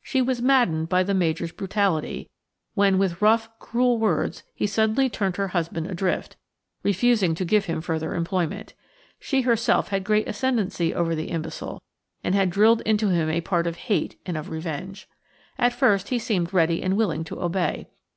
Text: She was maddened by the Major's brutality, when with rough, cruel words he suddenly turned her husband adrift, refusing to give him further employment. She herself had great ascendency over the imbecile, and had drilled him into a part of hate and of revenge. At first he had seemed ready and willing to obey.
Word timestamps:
She 0.00 0.22
was 0.22 0.40
maddened 0.40 0.88
by 0.88 1.02
the 1.02 1.12
Major's 1.12 1.50
brutality, 1.50 2.30
when 2.74 2.98
with 2.98 3.20
rough, 3.20 3.50
cruel 3.58 3.98
words 3.98 4.44
he 4.54 4.64
suddenly 4.64 5.10
turned 5.10 5.38
her 5.38 5.48
husband 5.48 5.88
adrift, 5.88 6.36
refusing 6.84 7.34
to 7.34 7.44
give 7.44 7.64
him 7.64 7.80
further 7.80 8.14
employment. 8.14 8.74
She 9.18 9.40
herself 9.40 9.88
had 9.88 10.04
great 10.04 10.28
ascendency 10.28 10.94
over 10.94 11.16
the 11.16 11.30
imbecile, 11.30 11.82
and 12.22 12.32
had 12.32 12.50
drilled 12.50 12.82
him 12.82 12.86
into 12.90 13.28
a 13.28 13.40
part 13.40 13.66
of 13.66 13.74
hate 13.74 14.20
and 14.24 14.36
of 14.36 14.50
revenge. 14.50 15.08
At 15.58 15.72
first 15.72 16.10
he 16.10 16.18
had 16.18 16.22
seemed 16.22 16.54
ready 16.54 16.80
and 16.80 16.96
willing 16.96 17.24
to 17.24 17.42
obey. 17.42 17.88